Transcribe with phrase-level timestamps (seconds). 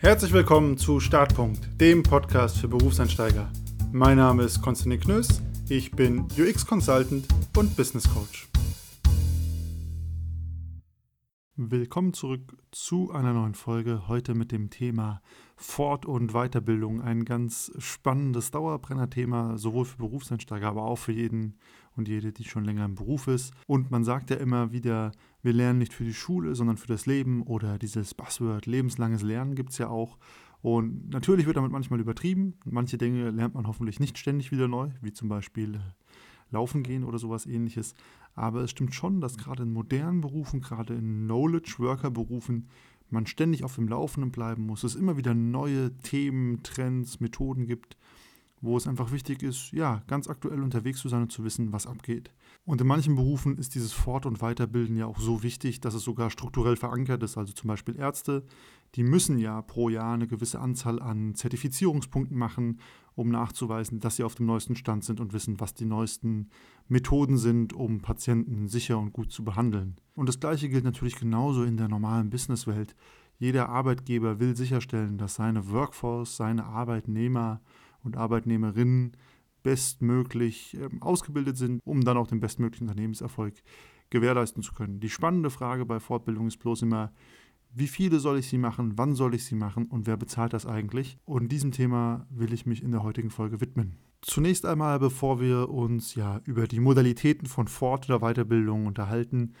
[0.00, 3.50] Herzlich willkommen zu Startpunkt, dem Podcast für Berufseinsteiger.
[3.90, 8.47] Mein Name ist Konstantin Knöss, ich bin UX-Consultant und Business Coach.
[11.60, 14.06] Willkommen zurück zu einer neuen Folge.
[14.06, 15.20] Heute mit dem Thema
[15.56, 17.00] Fort- und Weiterbildung.
[17.00, 21.56] Ein ganz spannendes Dauerbrenner-Thema, sowohl für Berufseinsteiger, aber auch für jeden
[21.96, 23.52] und jede, die schon länger im Beruf ist.
[23.66, 25.10] Und man sagt ja immer wieder,
[25.42, 29.56] wir lernen nicht für die Schule, sondern für das Leben oder dieses Buzzword lebenslanges Lernen
[29.56, 30.16] gibt es ja auch.
[30.60, 32.54] Und natürlich wird damit manchmal übertrieben.
[32.66, 35.78] Manche Dinge lernt man hoffentlich nicht ständig wieder neu, wie zum Beispiel äh,
[36.50, 37.94] Laufen gehen oder sowas ähnliches.
[38.34, 42.68] Aber es stimmt schon, dass gerade in modernen Berufen, gerade in Knowledge-Worker-Berufen,
[43.10, 44.84] man ständig auf dem Laufenden bleiben muss.
[44.84, 47.96] Es immer wieder neue Themen, Trends, Methoden gibt,
[48.60, 51.86] wo es einfach wichtig ist, ja, ganz aktuell unterwegs zu sein und zu wissen, was
[51.86, 52.30] abgeht.
[52.64, 56.02] Und in manchen Berufen ist dieses Fort- und Weiterbilden ja auch so wichtig, dass es
[56.02, 57.38] sogar strukturell verankert ist.
[57.38, 58.44] Also zum Beispiel Ärzte,
[58.94, 62.80] die müssen ja pro Jahr eine gewisse Anzahl an Zertifizierungspunkten machen,
[63.14, 66.50] um nachzuweisen, dass sie auf dem neuesten Stand sind und wissen, was die neuesten
[66.88, 69.96] Methoden sind, um Patienten sicher und gut zu behandeln.
[70.14, 72.94] Und das Gleiche gilt natürlich genauso in der normalen Businesswelt.
[73.38, 77.60] Jeder Arbeitgeber will sicherstellen, dass seine Workforce, seine Arbeitnehmer
[78.08, 79.12] und Arbeitnehmerinnen
[79.62, 83.54] bestmöglich äh, ausgebildet sind, um dann auch den bestmöglichen Unternehmenserfolg
[84.10, 85.00] gewährleisten zu können.
[85.00, 87.12] Die spannende Frage bei Fortbildung ist bloß immer,
[87.74, 90.64] wie viele soll ich sie machen, wann soll ich sie machen und wer bezahlt das
[90.64, 91.18] eigentlich?
[91.26, 93.96] Und diesem Thema will ich mich in der heutigen Folge widmen.
[94.22, 99.52] Zunächst einmal, bevor wir uns ja über die Modalitäten von Fort- oder Weiterbildung unterhalten,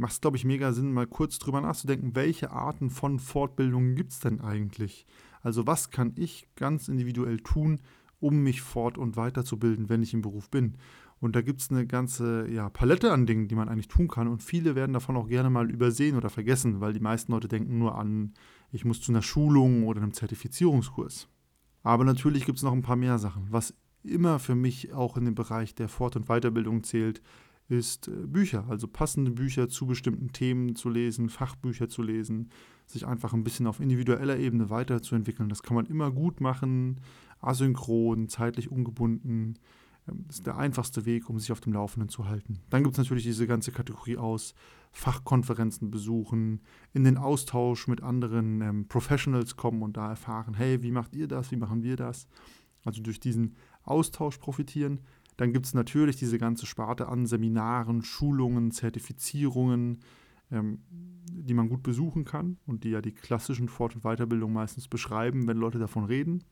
[0.00, 4.12] macht es, glaube ich, mega Sinn, mal kurz drüber nachzudenken, welche Arten von Fortbildungen gibt
[4.12, 5.06] es denn eigentlich?
[5.42, 7.80] Also was kann ich ganz individuell tun,
[8.18, 10.76] um mich fort- und weiterzubilden, wenn ich im Beruf bin?
[11.20, 14.26] Und da gibt es eine ganze ja, Palette an Dingen, die man eigentlich tun kann.
[14.26, 17.78] Und viele werden davon auch gerne mal übersehen oder vergessen, weil die meisten Leute denken
[17.78, 18.32] nur an,
[18.72, 21.28] ich muss zu einer Schulung oder einem Zertifizierungskurs.
[21.82, 23.46] Aber natürlich gibt es noch ein paar mehr Sachen.
[23.50, 27.20] Was immer für mich auch in den Bereich der Fort- und Weiterbildung zählt,
[27.70, 32.50] ist äh, Bücher, also passende Bücher zu bestimmten Themen zu lesen, Fachbücher zu lesen,
[32.86, 35.48] sich einfach ein bisschen auf individueller Ebene weiterzuentwickeln.
[35.48, 37.00] Das kann man immer gut machen,
[37.40, 39.58] asynchron, zeitlich ungebunden.
[40.08, 42.58] Ähm, das ist der einfachste Weg, um sich auf dem Laufenden zu halten.
[42.70, 44.54] Dann gibt es natürlich diese ganze Kategorie aus
[44.92, 46.60] Fachkonferenzen besuchen,
[46.92, 51.28] in den Austausch mit anderen ähm, Professionals kommen und da erfahren, hey, wie macht ihr
[51.28, 52.26] das, wie machen wir das?
[52.84, 53.54] Also durch diesen
[53.84, 55.00] Austausch profitieren.
[55.40, 60.00] Dann gibt es natürlich diese ganze Sparte an Seminaren, Schulungen, Zertifizierungen,
[60.52, 60.80] ähm,
[61.32, 65.48] die man gut besuchen kann und die ja die klassischen Fort- und Weiterbildungen meistens beschreiben,
[65.48, 66.44] wenn Leute davon reden.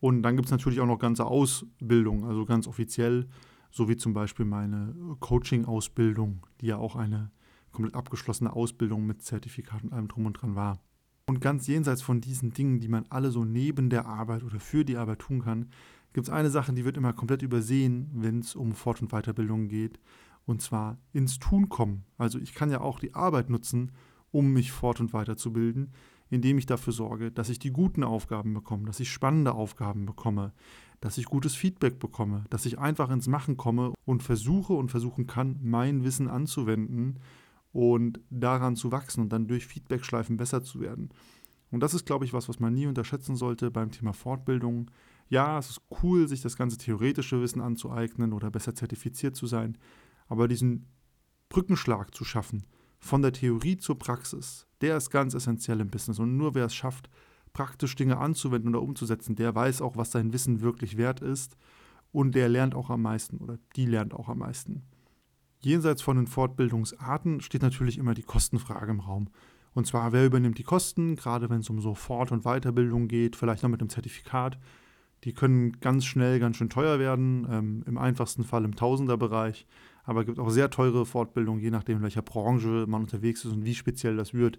[0.00, 3.28] Und dann gibt es natürlich auch noch ganze Ausbildungen, also ganz offiziell,
[3.70, 7.30] so wie zum Beispiel meine Coaching-Ausbildung, die ja auch eine
[7.70, 10.80] komplett abgeschlossene Ausbildung mit Zertifikat und allem drum und dran war.
[11.28, 14.86] Und ganz jenseits von diesen Dingen, die man alle so neben der Arbeit oder für
[14.86, 15.68] die Arbeit tun kann,
[16.16, 19.68] gibt es eine Sache, die wird immer komplett übersehen, wenn es um Fort- und Weiterbildung
[19.68, 20.00] geht,
[20.46, 22.06] und zwar ins Tun kommen.
[22.16, 23.92] Also ich kann ja auch die Arbeit nutzen,
[24.30, 25.92] um mich fort- und weiterzubilden,
[26.30, 30.54] indem ich dafür sorge, dass ich die guten Aufgaben bekomme, dass ich spannende Aufgaben bekomme,
[31.02, 35.26] dass ich gutes Feedback bekomme, dass ich einfach ins Machen komme und versuche und versuchen
[35.26, 37.18] kann, mein Wissen anzuwenden
[37.72, 41.10] und daran zu wachsen und dann durch Feedbackschleifen besser zu werden.
[41.70, 44.90] Und das ist, glaube ich, was, was man nie unterschätzen sollte beim Thema Fortbildung
[45.28, 49.76] ja, es ist cool, sich das ganze theoretische Wissen anzueignen oder besser zertifiziert zu sein,
[50.28, 50.86] aber diesen
[51.48, 52.64] Brückenschlag zu schaffen
[52.98, 56.18] von der Theorie zur Praxis, der ist ganz essentiell im Business.
[56.18, 57.08] Und nur wer es schafft,
[57.52, 61.56] praktisch Dinge anzuwenden oder umzusetzen, der weiß auch, was sein Wissen wirklich wert ist
[62.12, 64.82] und der lernt auch am meisten oder die lernt auch am meisten.
[65.60, 69.28] Jenseits von den Fortbildungsarten steht natürlich immer die Kostenfrage im Raum.
[69.74, 73.36] Und zwar, wer übernimmt die Kosten, gerade wenn es um so Fort- und Weiterbildung geht,
[73.36, 74.58] vielleicht noch mit einem Zertifikat.
[75.24, 79.66] Die können ganz schnell ganz schön teuer werden, ähm, im einfachsten Fall im Tausenderbereich.
[80.04, 83.52] Aber es gibt auch sehr teure Fortbildungen, je nachdem, in welcher Branche man unterwegs ist
[83.52, 84.58] und wie speziell das wird.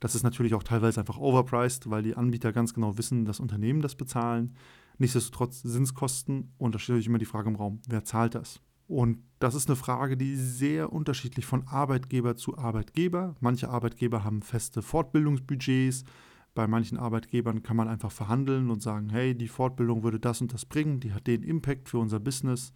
[0.00, 3.80] Das ist natürlich auch teilweise einfach overpriced, weil die Anbieter ganz genau wissen, dass Unternehmen
[3.80, 4.54] das bezahlen.
[4.98, 8.34] Nichtsdestotrotz sind es Kosten und da steht natürlich immer die Frage im Raum, wer zahlt
[8.34, 8.60] das?
[8.88, 13.36] Und das ist eine Frage, die sehr unterschiedlich von Arbeitgeber zu Arbeitgeber.
[13.40, 16.04] Manche Arbeitgeber haben feste Fortbildungsbudgets,
[16.54, 20.52] bei manchen Arbeitgebern kann man einfach verhandeln und sagen, hey, die Fortbildung würde das und
[20.52, 22.72] das bringen, die hat den Impact für unser Business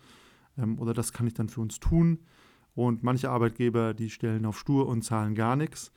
[0.56, 2.20] ähm, oder das kann ich dann für uns tun.
[2.74, 5.92] Und manche Arbeitgeber, die stellen auf stur und zahlen gar nichts.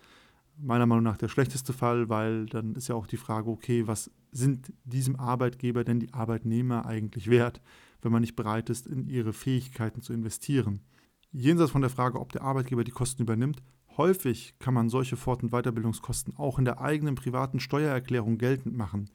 [0.57, 4.11] Meiner Meinung nach der schlechteste Fall, weil dann ist ja auch die Frage, okay, was
[4.31, 7.61] sind diesem Arbeitgeber denn die Arbeitnehmer eigentlich wert,
[8.01, 10.81] wenn man nicht bereit ist, in ihre Fähigkeiten zu investieren?
[11.31, 13.61] Jenseits von der Frage, ob der Arbeitgeber die Kosten übernimmt,
[13.97, 19.09] häufig kann man solche Fort- und Weiterbildungskosten auch in der eigenen privaten Steuererklärung geltend machen.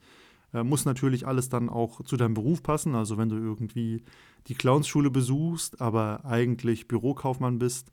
[0.53, 2.95] Äh, muss natürlich alles dann auch zu deinem Beruf passen.
[2.95, 4.03] Also wenn du irgendwie
[4.47, 7.91] die Clownsschule besuchst, aber eigentlich Bürokaufmann bist,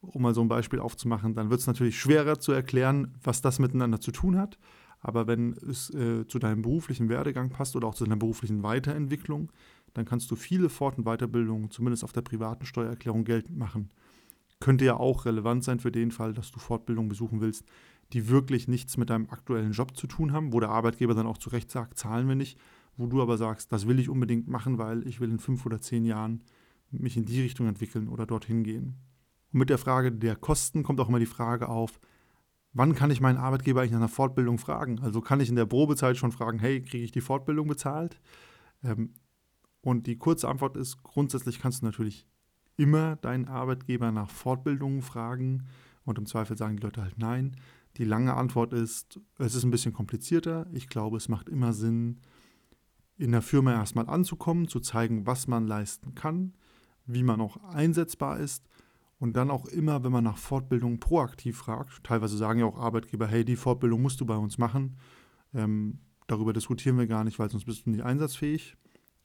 [0.00, 3.58] um mal so ein Beispiel aufzumachen, dann wird es natürlich schwerer zu erklären, was das
[3.58, 4.58] miteinander zu tun hat.
[5.00, 9.50] Aber wenn es äh, zu deinem beruflichen Werdegang passt oder auch zu deiner beruflichen Weiterentwicklung,
[9.96, 13.90] dann kannst du viele Fort- und Weiterbildungen zumindest auf der privaten Steuererklärung geltend machen.
[14.60, 17.64] Könnte ja auch relevant sein für den Fall, dass du Fortbildungen besuchen willst,
[18.12, 21.38] die wirklich nichts mit deinem aktuellen Job zu tun haben, wo der Arbeitgeber dann auch
[21.38, 22.58] zu Recht sagt, zahlen wir nicht,
[22.96, 25.80] wo du aber sagst, das will ich unbedingt machen, weil ich will in fünf oder
[25.80, 26.42] zehn Jahren
[26.90, 28.96] mich in die Richtung entwickeln oder dorthin gehen.
[29.52, 32.00] Und mit der Frage der Kosten kommt auch immer die Frage auf,
[32.72, 35.00] wann kann ich meinen Arbeitgeber eigentlich nach einer Fortbildung fragen?
[35.00, 38.20] Also kann ich in der Probezeit schon fragen, hey, kriege ich die Fortbildung bezahlt?
[38.84, 39.14] Ähm,
[39.86, 42.26] und die kurze Antwort ist, grundsätzlich kannst du natürlich
[42.76, 45.68] immer deinen Arbeitgeber nach Fortbildungen fragen
[46.04, 47.54] und im Zweifel sagen die Leute halt nein.
[47.96, 50.66] Die lange Antwort ist, es ist ein bisschen komplizierter.
[50.72, 52.18] Ich glaube, es macht immer Sinn,
[53.16, 56.54] in der Firma erstmal anzukommen, zu zeigen, was man leisten kann,
[57.06, 58.68] wie man auch einsetzbar ist
[59.20, 62.02] und dann auch immer, wenn man nach Fortbildung proaktiv fragt.
[62.02, 64.96] Teilweise sagen ja auch Arbeitgeber, hey, die Fortbildung musst du bei uns machen.
[65.54, 68.76] Ähm, darüber diskutieren wir gar nicht, weil sonst bist du nicht einsatzfähig.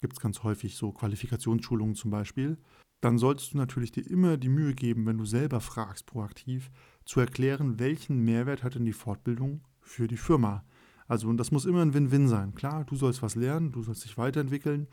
[0.02, 2.58] Gibt es ganz häufig so Qualifikationsschulungen zum Beispiel.
[3.02, 6.70] Dann solltest du natürlich dir immer die Mühe geben, wenn du selber fragst proaktiv,
[7.06, 10.64] zu erklären, welchen Mehrwert hat denn die Fortbildung für die Firma.
[11.08, 12.54] Also und das muss immer ein Win-Win sein.
[12.54, 14.88] Klar, du sollst was lernen, du sollst dich weiterentwickeln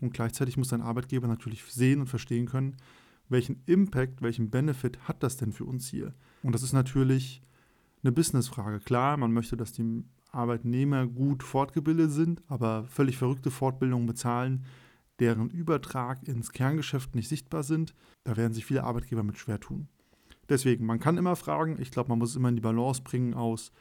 [0.00, 2.76] und gleichzeitig muss dein Arbeitgeber natürlich sehen und verstehen können,
[3.28, 6.14] welchen Impact, welchen Benefit hat das denn für uns hier?
[6.42, 7.42] Und das ist natürlich
[8.02, 8.80] eine Businessfrage.
[8.80, 14.64] Klar, man möchte, dass die Arbeitnehmer gut fortgebildet sind, aber völlig verrückte Fortbildungen bezahlen,
[15.18, 17.94] deren Übertrag ins Kerngeschäft nicht sichtbar sind,
[18.24, 19.88] da werden sich viele Arbeitgeber mit schwer tun.
[20.48, 23.72] Deswegen, man kann immer fragen, ich glaube, man muss immer in die Balance bringen aus,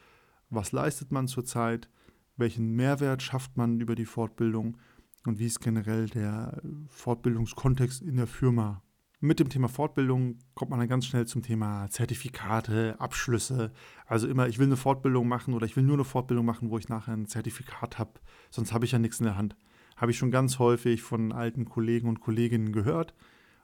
[0.49, 1.89] was leistet man zurzeit,
[2.35, 4.77] welchen Mehrwert schafft man über die Fortbildung
[5.25, 8.81] und wie ist generell der Fortbildungskontext in der Firma
[9.19, 13.71] mit dem Thema Fortbildung kommt man dann ganz schnell zum Thema Zertifikate, Abschlüsse.
[14.05, 16.77] Also immer, ich will eine Fortbildung machen oder ich will nur eine Fortbildung machen, wo
[16.77, 18.19] ich nachher ein Zertifikat habe.
[18.51, 19.55] Sonst habe ich ja nichts in der Hand.
[19.95, 23.15] Habe ich schon ganz häufig von alten Kollegen und Kolleginnen gehört.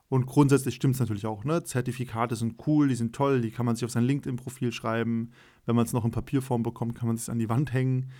[0.10, 1.44] Und grundsätzlich stimmt es natürlich auch.
[1.44, 1.64] Ne?
[1.64, 5.32] Zertifikate sind cool, die sind toll, die kann man sich auf sein LinkedIn-Profil schreiben.
[5.66, 8.12] Wenn man es noch in Papierform bekommt, kann man es an die Wand hängen.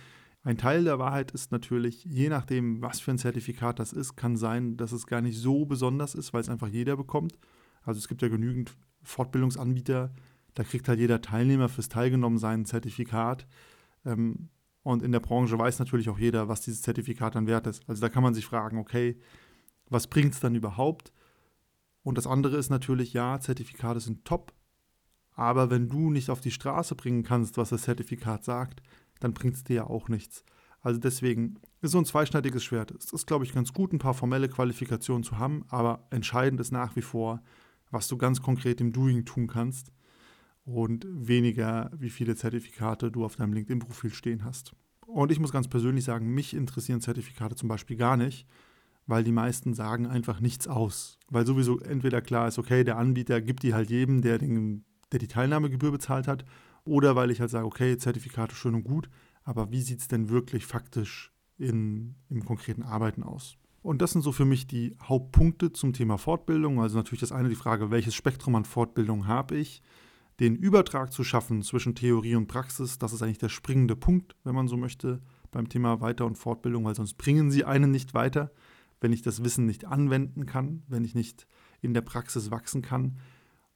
[0.44, 4.36] Ein Teil der Wahrheit ist natürlich, je nachdem, was für ein Zertifikat das ist, kann
[4.36, 7.38] sein, dass es gar nicht so besonders ist, weil es einfach jeder bekommt.
[7.82, 10.12] Also es gibt ja genügend Fortbildungsanbieter,
[10.52, 13.46] da kriegt halt jeder Teilnehmer fürs Teilgenommen sein Zertifikat.
[14.04, 14.50] Ähm,
[14.82, 17.82] und in der Branche weiß natürlich auch jeder, was dieses Zertifikat dann wert ist.
[17.88, 19.18] Also da kann man sich fragen, okay,
[19.88, 21.10] was bringt es dann überhaupt?
[22.02, 24.52] Und das andere ist natürlich, ja, Zertifikate sind top,
[25.32, 28.82] aber wenn du nicht auf die Straße bringen kannst, was das Zertifikat sagt,
[29.20, 30.44] dann bringt es dir ja auch nichts.
[30.80, 32.90] Also deswegen ist so ein zweischneidiges Schwert.
[32.90, 36.72] Es ist, glaube ich, ganz gut, ein paar formelle Qualifikationen zu haben, aber entscheidend ist
[36.72, 37.42] nach wie vor,
[37.90, 39.92] was du ganz konkret im Doing tun kannst
[40.64, 44.72] und weniger, wie viele Zertifikate du auf deinem LinkedIn-Profil stehen hast.
[45.06, 48.46] Und ich muss ganz persönlich sagen, mich interessieren Zertifikate zum Beispiel gar nicht,
[49.06, 51.18] weil die meisten sagen einfach nichts aus.
[51.28, 55.18] Weil sowieso entweder klar ist, okay, der Anbieter gibt die halt jedem, der, den, der
[55.18, 56.44] die Teilnahmegebühr bezahlt hat,
[56.84, 59.08] oder weil ich halt sage, okay, Zertifikate schön und gut,
[59.42, 63.56] aber wie sieht es denn wirklich faktisch in, im konkreten Arbeiten aus?
[63.82, 66.80] Und das sind so für mich die Hauptpunkte zum Thema Fortbildung.
[66.80, 69.82] Also natürlich das eine die Frage, welches Spektrum an Fortbildung habe ich?
[70.40, 74.54] Den Übertrag zu schaffen zwischen Theorie und Praxis, das ist eigentlich der springende Punkt, wenn
[74.54, 75.20] man so möchte,
[75.52, 78.50] beim Thema Weiter- und Fortbildung, weil sonst bringen sie einen nicht weiter,
[79.00, 81.46] wenn ich das Wissen nicht anwenden kann, wenn ich nicht
[81.82, 83.18] in der Praxis wachsen kann.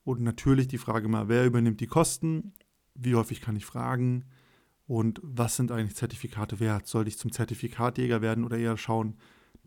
[0.05, 2.55] Und natürlich die Frage mal, wer übernimmt die Kosten?
[2.99, 4.25] Wie häufig kann ich fragen
[4.87, 6.87] und was sind eigentlich Zertifikate wert?
[6.87, 9.17] Sollte ich zum Zertifikatjäger werden oder eher schauen,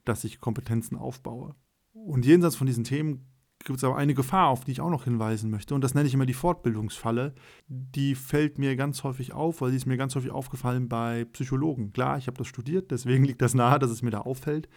[0.04, 1.56] dass ich Kompetenzen aufbaue?
[1.94, 3.28] Und jenseits von diesen Themen
[3.64, 5.76] gibt es aber eine Gefahr, auf die ich auch noch hinweisen möchte.
[5.76, 7.36] Und das nenne ich immer die Fortbildungsfalle.
[7.68, 11.94] Die fällt mir ganz häufig auf, weil sie ist mir ganz häufig aufgefallen bei Psychologen.
[11.94, 14.68] Klar, ich habe das studiert, deswegen liegt das nahe, dass es mir da auffällt.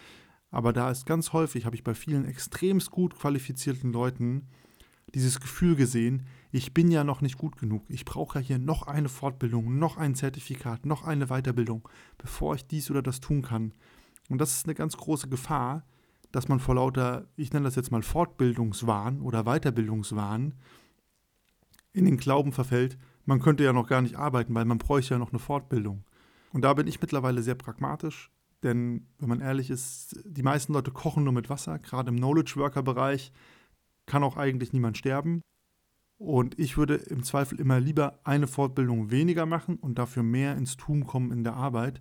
[0.51, 4.49] Aber da ist ganz häufig, habe ich bei vielen extremst gut qualifizierten Leuten
[5.15, 7.83] dieses Gefühl gesehen, ich bin ja noch nicht gut genug.
[7.89, 12.65] Ich brauche ja hier noch eine Fortbildung, noch ein Zertifikat, noch eine Weiterbildung, bevor ich
[12.65, 13.73] dies oder das tun kann.
[14.29, 15.85] Und das ist eine ganz große Gefahr,
[16.31, 20.55] dass man vor lauter, ich nenne das jetzt mal Fortbildungswahn oder Weiterbildungswahn,
[21.93, 25.19] in den Glauben verfällt, man könnte ja noch gar nicht arbeiten, weil man bräuchte ja
[25.19, 26.05] noch eine Fortbildung.
[26.53, 28.31] Und da bin ich mittlerweile sehr pragmatisch,
[28.63, 32.55] denn wenn man ehrlich ist, die meisten Leute kochen nur mit Wasser, gerade im Knowledge
[32.55, 33.33] Worker Bereich
[34.07, 35.43] kann auch eigentlich niemand sterben.
[36.19, 40.77] Und ich würde im Zweifel immer lieber eine Fortbildung weniger machen und dafür mehr ins
[40.77, 42.01] Tun kommen in der Arbeit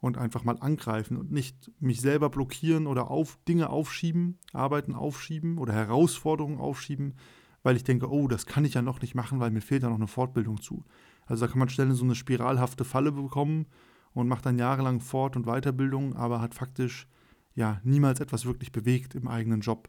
[0.00, 5.58] und einfach mal angreifen und nicht mich selber blockieren oder auf Dinge aufschieben, Arbeiten aufschieben
[5.58, 7.14] oder Herausforderungen aufschieben,
[7.62, 9.88] weil ich denke, oh, das kann ich ja noch nicht machen, weil mir fehlt da
[9.88, 10.84] noch eine Fortbildung zu.
[11.26, 13.66] Also da kann man schnell in so eine spiralhafte Falle bekommen
[14.12, 17.06] und macht dann jahrelang Fort- und Weiterbildung, aber hat faktisch
[17.54, 19.88] ja niemals etwas wirklich bewegt im eigenen Job.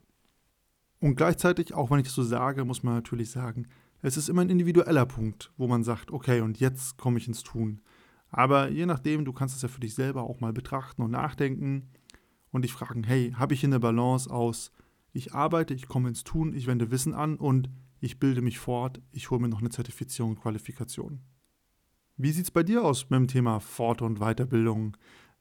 [1.03, 3.67] Und gleichzeitig, auch wenn ich das so sage, muss man natürlich sagen,
[4.01, 7.43] es ist immer ein individueller Punkt, wo man sagt, okay, und jetzt komme ich ins
[7.43, 7.81] Tun.
[8.29, 11.89] Aber je nachdem, du kannst es ja für dich selber auch mal betrachten und nachdenken
[12.51, 14.71] und dich fragen, hey, habe ich hier eine Balance aus,
[15.11, 17.69] ich arbeite, ich komme ins Tun, ich wende Wissen an und
[17.99, 21.19] ich bilde mich fort, ich hole mir noch eine Zertifizierung und Qualifikation.
[22.15, 24.95] Wie sieht es bei dir aus mit dem Thema Fort- und Weiterbildung?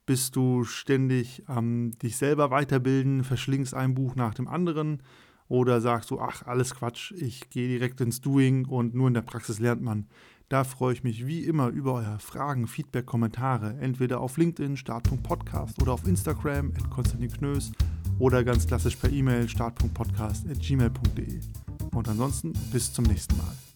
[0.06, 5.04] Bist du ständig am ähm, dich selber weiterbilden, verschlingst ein Buch nach dem anderen
[5.52, 9.20] oder sagst du, ach, alles Quatsch, ich gehe direkt ins Doing und nur in der
[9.20, 10.06] Praxis lernt man?
[10.48, 15.80] Da freue ich mich wie immer über eure Fragen, Feedback, Kommentare, entweder auf LinkedIn, Start.podcast
[15.82, 17.70] oder auf Instagram, at Konstantin Knös
[18.18, 21.40] oder ganz klassisch per E-Mail, start.podcast.gmail.de.
[21.94, 23.71] Und ansonsten bis zum nächsten Mal.